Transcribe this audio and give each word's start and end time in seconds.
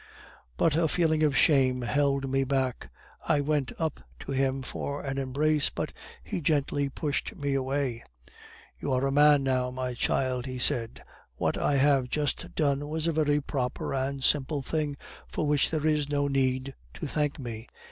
But 0.57 0.75
a 0.75 0.87
feeling 0.87 1.21
of 1.21 1.37
shame 1.37 1.83
held 1.83 2.27
me 2.27 2.43
back. 2.43 2.89
I 3.27 3.39
went 3.39 3.71
up 3.77 3.99
to 4.21 4.31
him 4.31 4.63
for 4.63 5.03
an 5.03 5.19
embrace, 5.19 5.69
but 5.69 5.93
he 6.23 6.41
gently 6.41 6.89
pushed 6.89 7.35
me 7.35 7.53
away. 7.53 8.03
"'You 8.79 8.93
are 8.93 9.05
a 9.05 9.11
man 9.11 9.43
now, 9.43 9.69
my 9.69 9.93
child,' 9.93 10.47
he 10.47 10.57
said. 10.57 11.03
'What 11.35 11.55
I 11.55 11.75
have 11.75 12.09
just 12.09 12.55
done 12.55 12.89
was 12.89 13.05
a 13.05 13.11
very 13.13 13.41
proper 13.41 13.93
and 13.93 14.23
simple 14.23 14.63
thing, 14.63 14.97
for 15.27 15.45
which 15.45 15.69
there 15.69 15.85
is 15.85 16.09
no 16.09 16.27
need 16.27 16.73
to 16.95 17.05
thank 17.05 17.37
me. 17.37 17.67